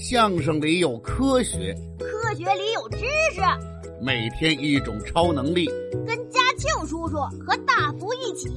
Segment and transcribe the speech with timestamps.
[0.00, 2.98] 相声里有科学，科学里有知
[3.34, 3.40] 识。
[4.00, 5.66] 每天一种超能力，
[6.06, 8.48] 跟嘉庆叔叔和大福一起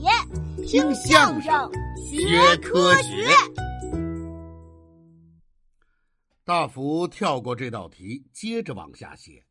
[0.68, 1.52] 听相声
[1.98, 3.28] 学科学。
[6.46, 9.44] 大福跳过这道题，接着往下写。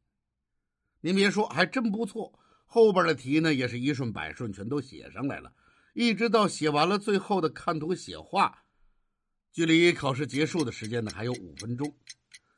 [1.00, 2.32] 您别说，还真不错。
[2.66, 5.52] 后边的题呢，也是一顺百顺，全都写上来了。
[5.95, 8.57] 一直到写完了最后的看图写画。
[9.53, 11.93] 距离考试结束的时间呢，还有五分钟。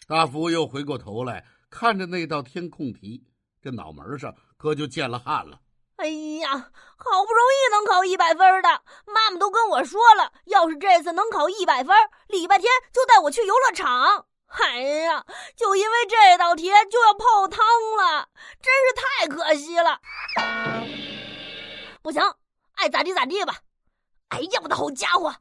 [0.06, 3.24] 大福又回过头来看着那道填空题，
[3.62, 5.60] 这脑门上可就见了汗了。
[5.96, 8.68] 哎呀，好不容易能考一百分的，
[9.06, 11.96] 妈妈都跟我说了，要是这次能考一百分，
[12.28, 14.26] 礼拜天就带我去游乐场。
[14.48, 15.24] 哎呀，
[15.56, 17.64] 就因为这道题就要泡汤
[17.96, 18.28] 了，
[18.60, 20.00] 真是太可惜了。
[22.02, 22.20] 不行，
[22.74, 23.60] 爱咋地咋地吧。
[24.28, 25.34] 哎呀，我的好家伙！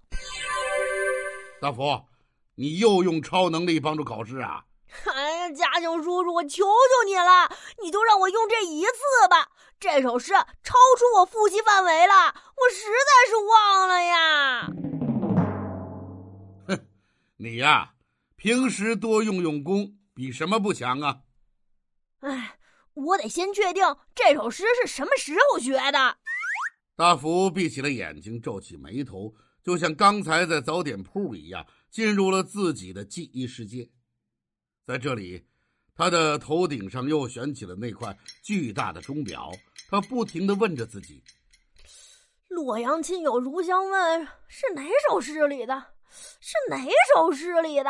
[1.61, 2.07] 大福，
[2.55, 4.65] 你又用超能力帮助考试啊？
[5.13, 9.51] 哎呀，嘉庆叔叔，我求求你了，你就让我用这一次吧。
[9.79, 14.71] 这首诗超出我复习范围了，我实在是忘了呀。
[16.67, 16.87] 哼，
[17.37, 17.93] 你呀，
[18.35, 21.19] 平时多用用功，比什么不强啊？
[22.21, 22.57] 哎，
[22.95, 26.17] 我得先确定这首诗是什么时候学的。
[26.95, 29.31] 大福闭起了眼睛，皱起眉头。
[29.63, 33.89] 就像刚才在早点铺一样，进入了自己的记忆世界。
[34.83, 35.43] 在这里，
[35.93, 39.51] 他的头顶上又悬起了那块巨大的钟表。
[39.89, 41.21] 他不停的问着自己
[42.49, 45.85] ：“洛阳亲友如相问，是哪首诗里的？
[46.39, 46.77] 是哪
[47.13, 47.89] 首诗里的？”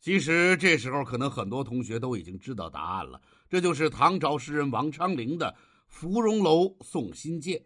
[0.00, 3.20] 其实这时候，可能很多同学都已经知道答案了。
[3.48, 5.46] 这就是唐朝诗人王昌龄的
[5.86, 7.58] 《芙蓉楼送辛渐》。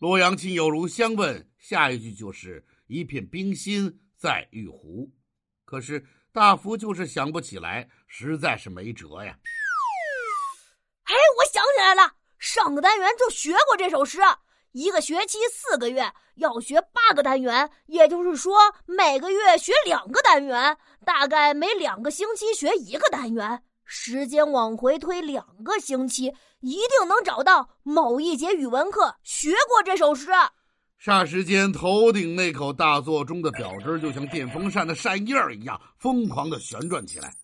[0.00, 5.12] 洛阳亲友如相问，下一句就是一片冰心在玉壶。
[5.66, 9.38] 可是大福就是想不起来，实在是没辙呀。
[11.02, 14.20] 哎，我想起来了，上个单元就学过这首诗。
[14.72, 18.56] 一个学期四个月，要学八个单元，也就是说
[18.86, 23.62] 每个月学两个单元，大概每两个星期学一个单元。
[23.92, 26.26] 时间往回推两个星期，
[26.60, 30.30] 一定能找到某一节语文课学过这首诗。
[31.02, 37.34] 霎时间，头顶那口大座钟的表针就像电风扇的扇叶一样疯狂的旋转起来，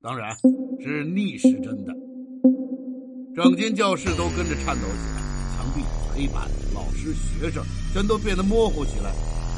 [0.00, 0.34] 当然
[0.82, 1.92] 是逆时针的。
[3.36, 5.20] 整间教室都跟着颤抖起来，
[5.54, 5.82] 墙壁、
[6.14, 7.62] 黑板、老师、学生
[7.92, 9.12] 全都变得模糊起来，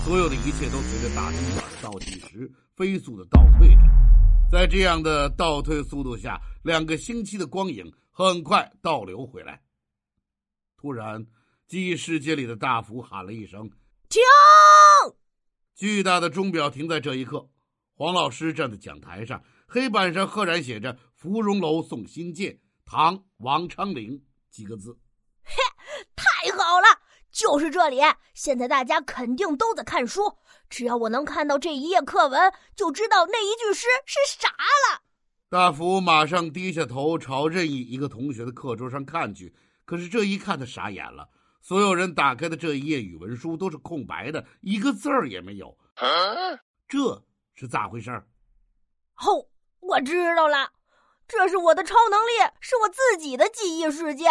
[0.04, 3.91] 所有的一切都随着大钟表的倒计时飞速的倒退着。
[4.52, 9.62] 在这样的倒退速度下，两个星期的光影很快倒流回来。
[10.76, 11.26] 突然，
[11.66, 13.70] 记忆世界里的大福喊了一声
[14.10, 14.20] ：“停！”
[15.74, 17.48] 巨大的钟表停在这一刻。
[17.94, 24.94] 黄老师站在讲台上，黑板上赫然写着“芙蓉楼送辛渐，唐王昌龄”几个字。
[25.42, 25.54] 嘿，
[26.14, 27.01] 太好了！
[27.32, 28.00] 就是这里，
[28.34, 30.38] 现在大家肯定都在看书。
[30.68, 35.00] 只要我能看到这一页课文，就知道那一句诗是啥了。
[35.48, 39.54] 大福马上低下头，朝任意一个同学的课桌上看去。
[39.84, 41.28] 可是这一看，他傻眼了。
[41.60, 45.76] 所有人打开的这一页语文书都是空白的，一个字儿也没有。
[46.88, 47.22] 这
[47.54, 48.10] 是咋回事？
[48.10, 49.48] 哦，
[49.80, 50.72] 我知道了，
[51.28, 54.26] 这是我的超能力，是我自己的记忆世界。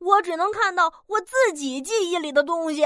[0.00, 2.84] 我只能看到我自己记忆里的东西，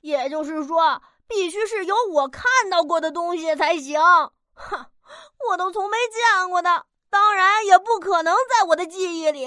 [0.00, 4.00] 也就是说，必须是有我看到过的东西才行。
[4.52, 4.86] 哼，
[5.48, 9.46] 我都从没见过的，当然也不可能在我的记忆里，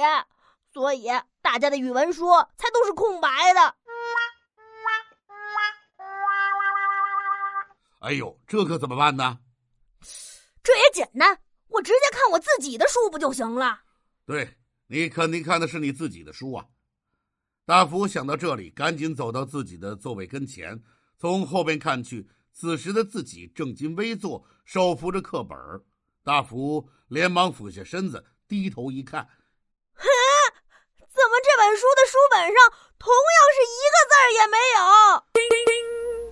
[0.74, 1.10] 所以
[1.42, 3.76] 大家的语文书才都是空白的。
[8.02, 9.40] 哎呦，这可怎么办呢？
[10.64, 11.38] 这也简单，
[11.68, 13.82] 我直接看我自己的书不就行了？
[14.26, 14.58] 对，
[14.88, 16.66] 你肯定看的是你自己的书啊。
[17.70, 20.82] 大福想到这里，赶紧走到自己的座位跟前，
[21.20, 25.56] 从后边看去，此时的自己正襟危坐，手扶着课本
[26.24, 29.22] 大福连忙俯下身子，低头一看，
[29.94, 30.02] 哼，
[30.98, 32.56] 怎么这本书的书本上
[32.98, 34.82] 同样是一个字儿也没有？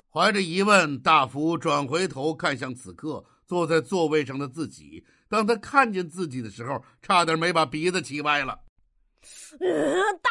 [0.10, 5.06] 怀着疑问，大福转回头看向此刻坐在座位上的自己。
[5.30, 8.62] 当他看见自己的时候，差点没把鼻子气歪了。
[9.60, 10.27] 嗯，大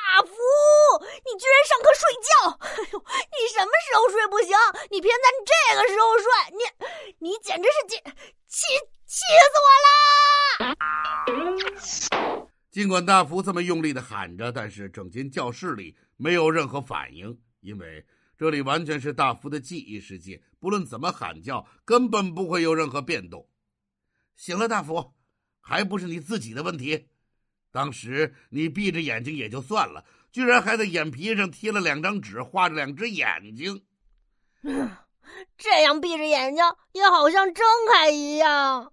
[12.77, 18.05] 尽管大福这么用力的喊着，但是整间教室里没有任何反应，因为
[18.37, 23.49] 这里完全是大福的记忆世界，不论怎么喊叫，根本不会有任何变动。
[24.37, 25.15] 行了，大福，
[25.59, 27.09] 还不是你自己的问题。
[27.73, 33.87] 当时你闭着眼睛也就算了，居然还在眼皮上贴了两张纸，画着两只眼睛。
[35.57, 36.63] 这样闭着眼睛
[36.93, 38.93] 也好像睁开一样。